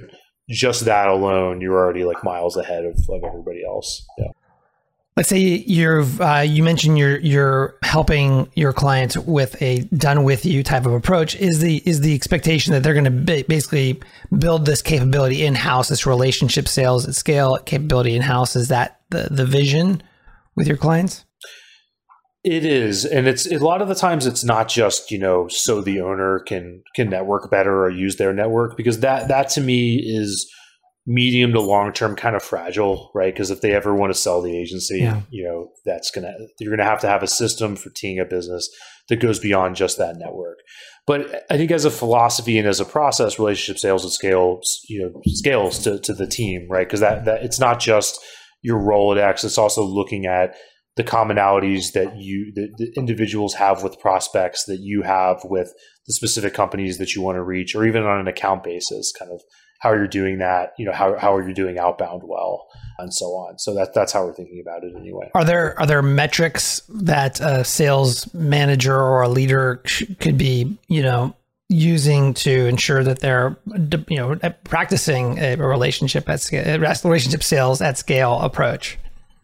[0.51, 4.05] just that alone you're already like miles ahead of, of everybody else.
[4.19, 4.29] Yeah
[5.15, 10.47] Let's say you're uh, you mentioned you're you're helping your clients with a done with
[10.47, 11.37] you type of approach.
[11.37, 14.01] Is the is the expectation that they're going to basically
[14.39, 18.57] build this capability in house, this relationship sales at scale capability in house?
[18.57, 20.03] Is that the the vision
[20.57, 21.27] with your clients?
[22.43, 25.83] It is, and it's a lot of the times it's not just you know so
[25.83, 29.97] the owner can can network better or use their network because that that to me
[29.97, 30.51] is
[31.07, 33.33] medium to long term kind of fragile, right?
[33.33, 35.21] Because if they ever want to sell the agency, yeah.
[35.31, 38.69] you know, that's gonna you're gonna have to have a system for teeing up business.
[39.09, 40.59] that goes beyond just that network.
[41.07, 45.03] But I think as a philosophy and as a process, relationship sales and scales, you
[45.03, 46.87] know, scales to, to the team, right?
[46.87, 48.21] Because that, that it's not just
[48.63, 50.55] your Rolodex; it's also looking at
[50.95, 55.73] the commonalities that you that the individuals have with prospects that you have with
[56.07, 59.33] the specific companies that you want to reach, or even on an account basis, kind
[59.33, 59.41] of
[59.83, 62.69] how you're doing that, you know, how, how are you doing outbound well
[62.99, 63.59] and so on.
[63.59, 65.29] So that, that's how we're thinking about it anyway.
[65.35, 69.83] Are there, are there metrics that a sales manager or a leader
[70.21, 71.35] could be, you know,
[71.69, 73.57] using to ensure that they're,
[74.09, 78.99] you know, uh, practicing a relationship at scale, relationship sales at scale approach?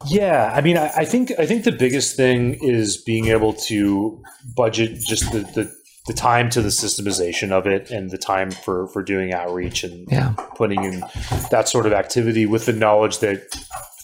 [0.06, 4.22] Yeah, I mean, I, I, think I think the biggest thing is being able to
[4.54, 5.77] budget just the, the
[6.08, 10.08] the time to the systemization of it and the time for for doing outreach and
[10.10, 10.32] yeah.
[10.56, 11.00] putting in
[11.50, 13.54] that sort of activity with the knowledge that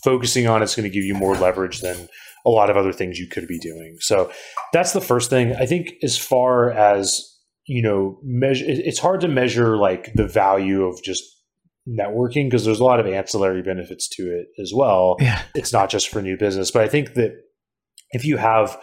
[0.05, 2.09] focusing on it's going to give you more leverage than
[2.47, 3.97] a lot of other things you could be doing.
[4.01, 4.31] So
[4.73, 5.57] that's the first thing.
[5.57, 7.23] I think as far as
[7.67, 11.25] you know, measure it's hard to measure like the value of just
[11.89, 15.17] networking because there's a lot of ancillary benefits to it as well.
[15.21, 15.43] Yeah.
[15.55, 17.33] It's not just for new business, but I think that
[18.11, 18.79] if you have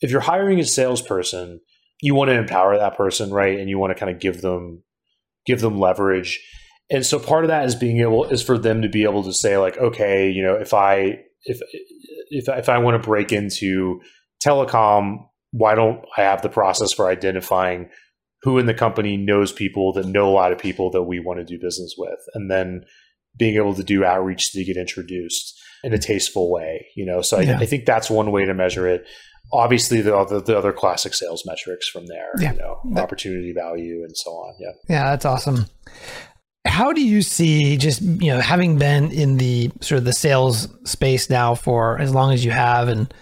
[0.00, 1.60] if you're hiring a salesperson
[2.02, 3.58] you want to empower that person, right?
[3.58, 4.82] And you want to kind of give them
[5.46, 6.40] give them leverage.
[6.90, 9.32] And so part of that is being able is for them to be able to
[9.32, 11.60] say like, okay, you know, if I if
[12.30, 14.00] if if I want to break into
[14.44, 17.90] telecom, why don't I have the process for identifying
[18.42, 21.38] who in the company knows people that know a lot of people that we want
[21.40, 22.84] to do business with, and then
[23.36, 27.22] being able to do outreach to get introduced in a tasteful way, you know.
[27.22, 27.58] So yeah.
[27.58, 29.06] I, I, think that's one way to measure it
[29.52, 32.52] obviously the other, the other classic sales metrics from there, yeah.
[32.52, 34.54] you know, that, opportunity value and so on.
[34.58, 34.72] Yeah.
[34.88, 35.66] Yeah, that's awesome.
[36.66, 40.68] How do you see just, you know, having been in the sort of the sales
[40.84, 43.12] space now for as long as you have and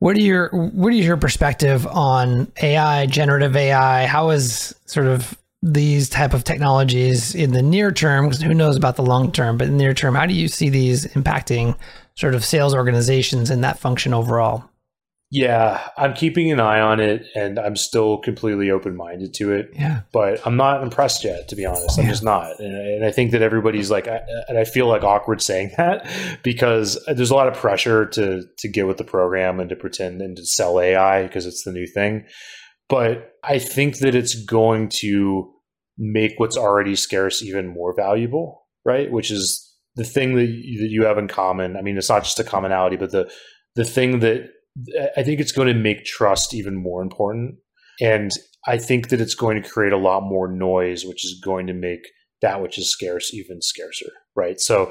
[0.00, 4.06] what are your what is your perspective on AI, generative AI?
[4.06, 8.76] How is sort of these type of technologies in the near term because who knows
[8.76, 11.74] about the long term but in the near term how do you see these impacting
[12.16, 14.62] sort of sales organizations and that function overall
[15.34, 19.70] yeah, I'm keeping an eye on it and I'm still completely open minded to it.
[19.74, 20.02] Yeah.
[20.12, 21.98] But I'm not impressed yet, to be honest.
[21.98, 22.10] I'm yeah.
[22.12, 22.60] just not.
[22.60, 26.08] And, and, I think that everybody's like, and I feel like awkward saying that
[26.44, 30.22] because there's a lot of pressure to, to get with the program and to pretend
[30.22, 32.26] and to sell AI because it's the new thing.
[32.88, 35.52] But I think that it's going to
[35.98, 39.10] make what's already scarce even more valuable, right?
[39.10, 41.76] Which is the thing that you, that you have in common.
[41.76, 43.28] I mean, it's not just a commonality, but the,
[43.74, 44.50] the thing that
[45.16, 47.56] I think it's going to make trust even more important.
[48.00, 48.30] And
[48.66, 51.74] I think that it's going to create a lot more noise, which is going to
[51.74, 52.00] make
[52.42, 54.10] that which is scarce even scarcer.
[54.34, 54.58] Right.
[54.58, 54.90] So,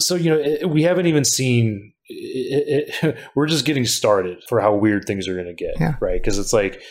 [0.00, 4.60] so, you know, it, we haven't even seen, it, it, we're just getting started for
[4.60, 5.74] how weird things are going to get.
[5.78, 5.94] Yeah.
[6.00, 6.22] Right.
[6.22, 6.82] Cause it's like,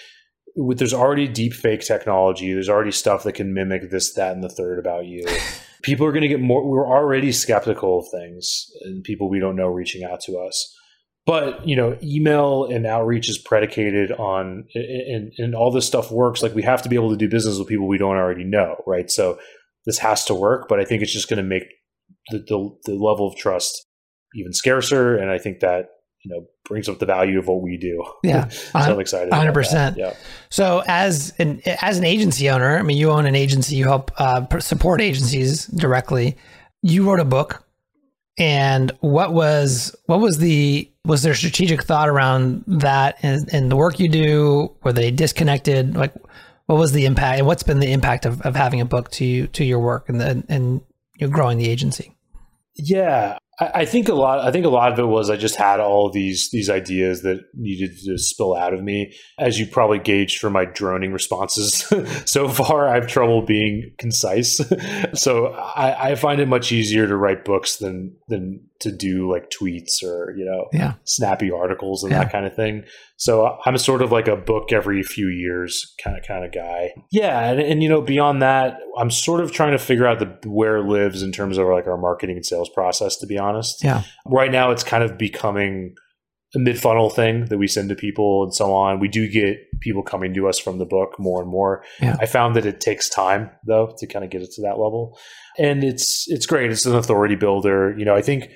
[0.55, 2.53] with, there's already deep fake technology.
[2.53, 5.25] There's already stuff that can mimic this, that, and the third about you.
[5.81, 6.65] people are going to get more.
[6.65, 10.77] We're already skeptical of things and people we don't know reaching out to us
[11.25, 16.41] but you know email and outreach is predicated on and, and all this stuff works.
[16.41, 18.83] Like we have to be able to do business with people we don't already know
[18.85, 19.09] right?
[19.09, 19.39] So
[19.85, 21.63] this has to work but i think it's just going to make
[22.29, 23.85] the, the, the level of trust
[24.35, 25.17] even scarcer.
[25.17, 25.87] And i think that
[26.23, 28.03] you know brings up the value of what we do.
[28.23, 28.49] Yeah.
[28.49, 30.13] So i'm excited 100% yeah.
[30.49, 34.11] So as an as an agency owner i mean you own an agency you help
[34.17, 36.37] uh, support agencies directly.
[36.81, 37.65] You wrote a book.
[38.37, 43.75] And what was what was the was there strategic thought around that and, and the
[43.75, 46.13] work you do were they disconnected like
[46.67, 49.25] what was the impact and what's been the impact of, of having a book to
[49.25, 50.81] you to your work and and
[51.17, 52.15] you growing the agency
[52.75, 54.39] yeah I think a lot.
[54.39, 57.43] I think a lot of it was I just had all these these ideas that
[57.53, 59.13] needed to spill out of me.
[59.37, 61.85] As you probably gauged from my droning responses
[62.25, 64.59] so far, I have trouble being concise.
[65.13, 69.49] so I, I, find it much easier to write books than than to do like
[69.49, 70.93] tweets or you know yeah.
[71.05, 72.19] snappy articles and yeah.
[72.23, 72.83] that kind of thing.
[73.17, 76.53] So uh, I'm sort of like a book every few years kind of kind of
[76.53, 76.91] guy.
[77.11, 80.49] Yeah, and, and you know beyond that, I'm sort of trying to figure out the
[80.49, 83.17] where it lives in terms of like our marketing and sales process.
[83.17, 84.03] To be honest, yeah.
[84.25, 85.95] Right now, it's kind of becoming
[86.55, 88.99] a mid funnel thing that we send to people and so on.
[88.99, 91.83] We do get people coming to us from the book more and more.
[91.99, 92.15] Yeah.
[92.19, 95.17] I found that it takes time though to kind of get it to that level.
[95.57, 96.71] And it's it's great.
[96.71, 97.95] It's an authority builder.
[97.97, 98.49] You know, I think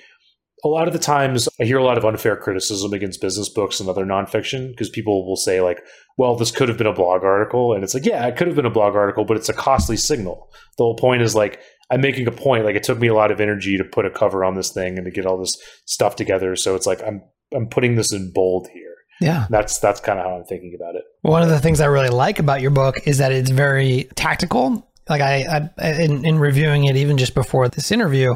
[0.67, 3.79] a lot of the times I hear a lot of unfair criticism against business books
[3.79, 5.81] and other nonfiction because people will say like,
[6.17, 7.73] well, this could have been a blog article.
[7.73, 9.97] And it's like, yeah, it could have been a blog article, but it's a costly
[9.97, 10.49] signal.
[10.77, 12.65] The whole point is like, I'm making a point.
[12.65, 14.97] Like it took me a lot of energy to put a cover on this thing
[14.97, 16.55] and to get all this stuff together.
[16.55, 17.21] So it's like, I'm,
[17.53, 18.83] I'm putting this in bold here.
[19.19, 19.47] Yeah.
[19.49, 21.03] That's that's kind of how I'm thinking about it.
[21.21, 24.87] One of the things I really like about your book is that it's very tactical.
[25.09, 28.35] Like I, I in, in reviewing it, even just before this interview,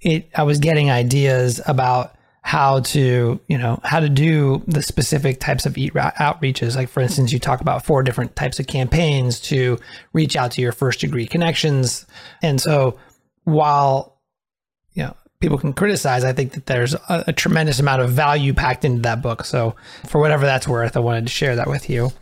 [0.00, 5.40] it I was getting ideas about how to you know how to do the specific
[5.40, 6.76] types of eat outreaches.
[6.76, 9.78] Like for instance you talk about four different types of campaigns to
[10.12, 12.06] reach out to your first degree connections.
[12.42, 13.00] And so
[13.42, 14.20] while
[14.92, 18.54] you know people can criticize i think that there's a, a tremendous amount of value
[18.54, 19.44] packed into that book.
[19.44, 19.74] So
[20.06, 22.12] for whatever that's worth i wanted to share that with you.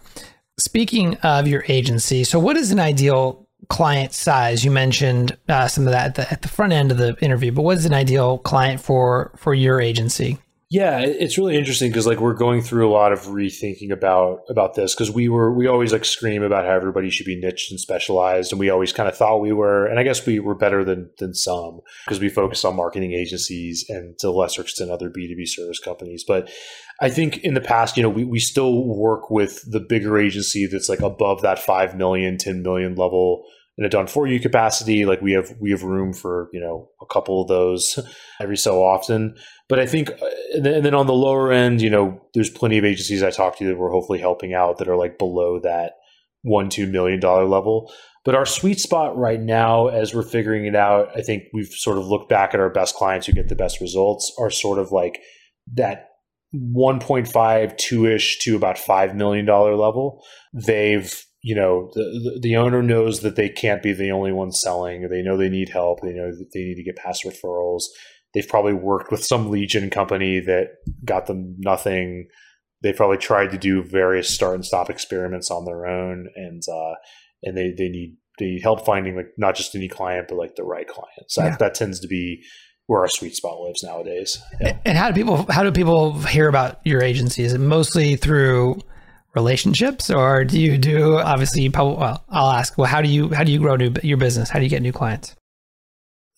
[0.59, 4.65] Speaking of your agency so what is an ideal client size?
[4.65, 7.53] You mentioned uh, some of that at the, at the front end of the interview,
[7.53, 10.39] but what is an ideal client for for your agency?
[10.75, 14.75] Yeah, it's really interesting because like we're going through a lot of rethinking about about
[14.75, 17.79] this because we were we always like scream about how everybody should be niched and
[17.79, 20.83] specialized, and we always kind of thought we were, and I guess we were better
[20.83, 25.11] than than some because we focus on marketing agencies and to a lesser extent other
[25.11, 26.25] B two B service companies.
[26.27, 26.51] But
[27.01, 30.67] I think in the past, you know, we we still work with the bigger agency
[30.67, 33.45] that's like above that 5 million, 10 million level
[33.77, 36.89] in a done for you capacity like we have we have room for you know
[37.01, 37.99] a couple of those
[38.41, 39.35] every so often.
[39.69, 42.85] But i think uh, and then, on the lower end you know there's plenty of
[42.85, 45.95] agencies i talk to that we're hopefully helping out that are like below that
[46.43, 47.93] one two million dollar level.
[48.25, 51.99] But our sweet spot right now as we're figuring it out i think we've sort
[51.99, 54.93] of looked back at our best clients who get the best results are sort of
[54.93, 55.21] like
[55.75, 56.09] that
[56.55, 60.25] 1.5 2ish to about 5 million dollar level.
[60.53, 65.09] They've you know the, the owner knows that they can't be the only one selling.
[65.11, 66.01] They know they need help.
[66.01, 67.83] They know that they need to get past referrals.
[68.33, 70.69] They've probably worked with some lead gen company that
[71.05, 72.29] got them nothing.
[72.83, 76.95] They probably tried to do various start and stop experiments on their own and uh,
[77.43, 80.57] and they, they need they need help finding like not just any client but like
[80.57, 81.27] the right client.
[81.29, 81.51] So yeah.
[81.51, 82.43] that, that tends to be
[82.87, 84.43] where our sweet spot lives nowadays.
[84.63, 84.79] Yeah.
[84.87, 87.45] and how do people how do people hear about your agency?
[87.45, 88.79] Is it mostly through
[89.35, 93.51] relationships or do you do obviously well i'll ask well how do you how do
[93.51, 94.49] you grow new, your business?
[94.49, 95.35] How do you get new clients?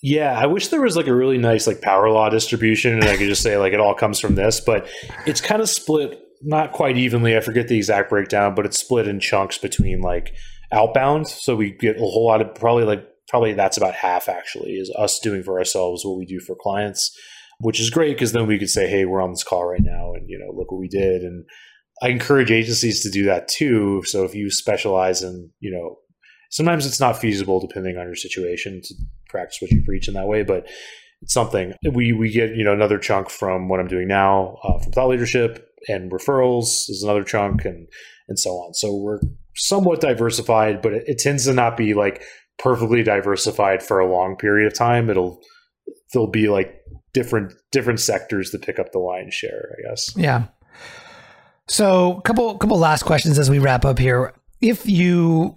[0.02, 3.16] Yeah i wish there was like a really nice like power law distribution and i
[3.16, 4.88] could just say like it all comes from this but
[5.26, 9.09] it's kind of split not quite evenly i forget the exact breakdown but it's split
[9.09, 10.35] in chunks between like
[10.72, 11.28] outbound.
[11.28, 14.92] So we get a whole lot of probably like probably that's about half actually is
[14.96, 17.11] us doing for ourselves what we do for clients
[17.59, 20.12] which is great because then we could say hey we're on this call right now
[20.14, 21.44] and you know look what we did and
[22.02, 24.02] I encourage agencies to do that too.
[24.04, 25.98] So if you specialize in, you know,
[26.50, 28.94] sometimes it's not feasible depending on your situation to
[29.28, 30.68] practice what you preach in that way, but
[31.22, 34.78] it's something we we get you know another chunk from what I'm doing now uh,
[34.78, 37.88] from thought leadership and referrals is another chunk and
[38.28, 38.74] and so on.
[38.74, 39.20] So we're
[39.54, 42.22] somewhat diversified, but it, it tends to not be like
[42.59, 45.09] perfectly diversified for a long period of time.
[45.09, 45.40] It'll
[46.12, 46.74] there'll be like
[47.14, 50.14] different different sectors that pick up the lion's share, I guess.
[50.16, 50.46] Yeah.
[51.68, 54.33] So, couple couple last questions as we wrap up here.
[54.61, 55.57] If you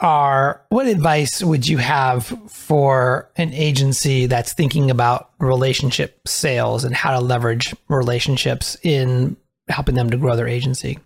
[0.00, 6.94] are, what advice would you have for an agency that's thinking about relationship sales and
[6.94, 9.36] how to leverage relationships in
[9.68, 10.98] helping them to grow their agency?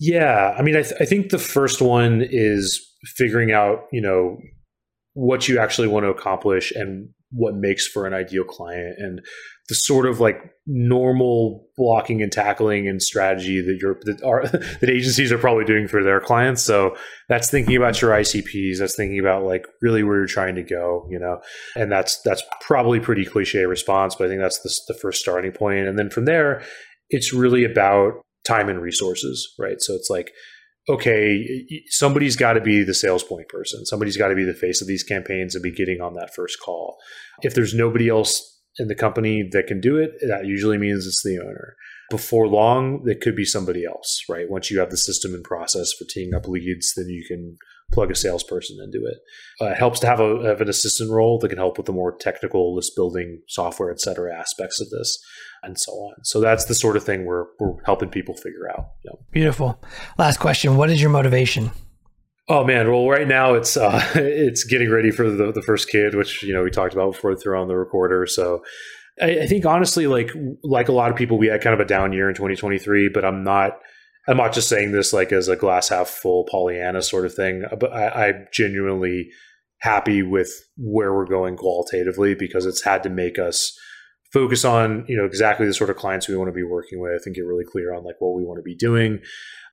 [0.00, 2.80] Yeah, I mean, I, th- I think the first one is
[3.16, 4.40] figuring out, you know,
[5.14, 9.20] what you actually want to accomplish and what makes for an ideal client and
[9.68, 14.46] the sort of like normal blocking and tackling and strategy that you're that are
[14.80, 16.96] that agencies are probably doing for their clients so
[17.28, 21.06] that's thinking about your icps that's thinking about like really where you're trying to go
[21.10, 21.38] you know
[21.76, 25.52] and that's that's probably pretty cliche response but i think that's the, the first starting
[25.52, 26.62] point and then from there
[27.10, 28.12] it's really about
[28.46, 30.32] time and resources right so it's like
[30.90, 33.84] okay, somebody's got to be the sales point person.
[33.84, 36.58] Somebody's got to be the face of these campaigns and be getting on that first
[36.64, 36.96] call.
[37.42, 41.22] If there's nobody else in the company that can do it, that usually means it's
[41.22, 41.76] the owner.
[42.10, 44.48] Before long, it could be somebody else, right?
[44.48, 47.58] Once you have the system and process for teeing up leads, then you can
[47.92, 49.18] plug a salesperson into it.
[49.60, 51.92] Uh, it helps to have, a, have an assistant role that can help with the
[51.92, 55.18] more technical list building, software, et cetera aspects of this,
[55.62, 56.24] and so on.
[56.24, 58.92] So that's the sort of thing we're, we're helping people figure out.
[59.30, 59.82] Beautiful.
[60.18, 61.70] Last question What is your motivation?
[62.50, 66.14] Oh man, well right now it's uh, it's getting ready for the, the first kid,
[66.14, 68.26] which you know we talked about before we threw on the recorder.
[68.26, 68.64] So
[69.20, 70.30] I, I, think honestly, like
[70.62, 73.24] like a lot of people, we had kind of a down year in 2023, but
[73.24, 73.78] I'm not
[74.26, 77.64] I'm not just saying this like as a glass half full Pollyanna sort of thing,
[77.78, 79.28] but I, I'm genuinely
[79.80, 83.78] happy with where we're going qualitatively because it's had to make us
[84.32, 87.22] focus on you know exactly the sort of clients we want to be working with
[87.26, 89.20] and get really clear on like what we want to be doing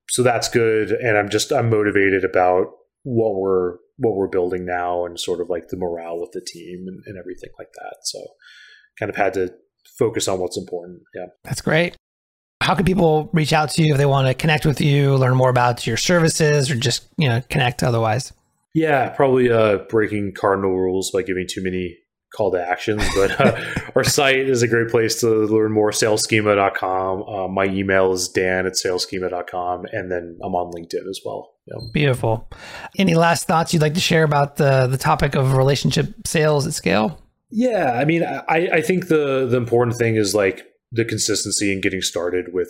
[0.10, 0.92] so that's good.
[0.92, 2.68] And i'm just i'm motivated about
[3.04, 6.86] what we're what we're building now and sort of like the morale with the team
[6.88, 7.98] and, and everything like that.
[8.04, 8.20] So
[9.00, 9.54] kind of had to
[9.98, 11.02] focus on what's important.
[11.14, 11.28] Yeah.
[11.44, 11.96] That's great.
[12.62, 15.36] How can people reach out to you if they want to connect with you, learn
[15.36, 18.34] more about your services, or just you know connect otherwise?
[18.74, 21.98] Yeah, probably uh, breaking cardinal rules by giving too many
[22.36, 23.04] call to actions.
[23.16, 23.64] But uh,
[23.96, 25.92] our site is a great place to learn more.
[25.92, 27.24] Salesschema.com.
[27.24, 29.86] Uh, my email is dan at salesschema.com.
[29.92, 31.54] And then I'm on LinkedIn as well.
[31.94, 32.48] Beautiful.
[32.98, 36.74] Any last thoughts you'd like to share about the the topic of relationship sales at
[36.74, 37.20] scale?
[37.50, 41.82] Yeah, I mean, I, I think the the important thing is like the consistency in
[41.82, 42.70] getting started with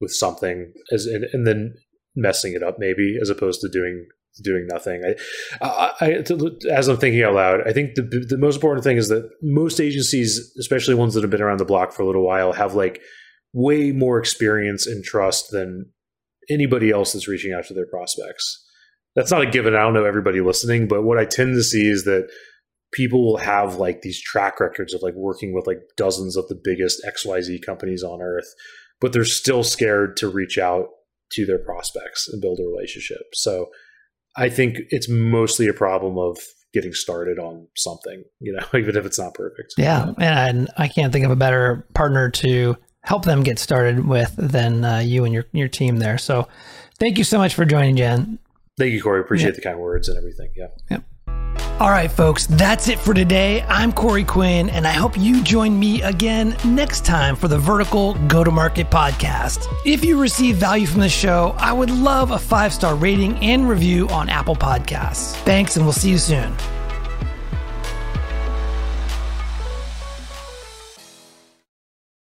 [0.00, 1.74] with something as and, and then
[2.16, 4.06] messing it up maybe as opposed to doing
[4.42, 5.02] doing nothing.
[5.60, 6.24] I, I, I,
[6.72, 9.80] as I'm thinking out loud, I think the the most important thing is that most
[9.80, 13.00] agencies, especially ones that have been around the block for a little while, have like
[13.52, 15.86] way more experience and trust than
[16.50, 18.62] anybody else that's reaching out to their prospects.
[19.14, 19.74] That's not a given.
[19.74, 22.28] I don't know everybody listening, but what I tend to see is that
[22.92, 26.60] people will have like these track records of like working with like dozens of the
[26.62, 28.46] biggest XYZ companies on earth,
[29.00, 30.88] but they're still scared to reach out
[31.32, 33.22] to their prospects and build a relationship.
[33.34, 33.68] So
[34.36, 36.38] I think it's mostly a problem of
[36.72, 39.74] getting started on something, you know, even if it's not perfect.
[39.78, 40.12] Yeah.
[40.18, 44.84] And I can't think of a better partner to help them get started with than
[44.84, 46.18] uh, you and your, your team there.
[46.18, 46.48] So
[46.98, 48.38] thank you so much for joining, Dan.
[48.76, 49.20] Thank you, Corey.
[49.20, 49.56] Appreciate yeah.
[49.56, 50.50] the kind words and everything.
[50.56, 50.68] Yeah.
[50.90, 51.04] Yep.
[51.80, 53.62] All right, folks, that's it for today.
[53.62, 58.14] I'm Corey Quinn, and I hope you join me again next time for the Vertical
[58.28, 59.66] Go to Market podcast.
[59.84, 63.68] If you receive value from the show, I would love a five star rating and
[63.68, 65.34] review on Apple Podcasts.
[65.42, 66.54] Thanks, and we'll see you soon.